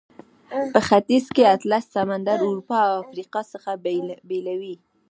په 0.73 0.79
ختیځ 0.87 1.25
کې 1.35 1.51
اطلس 1.55 1.83
سمندر 1.95 2.37
اروپا 2.47 2.77
او 2.89 2.93
افریقا 3.03 3.41
څخه 3.53 3.71
بیلوي. 4.29 4.75